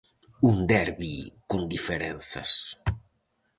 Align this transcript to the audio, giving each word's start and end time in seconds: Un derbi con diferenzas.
Un 0.49 0.55
derbi 0.71 1.15
con 1.49 1.61
diferenzas. 1.73 2.51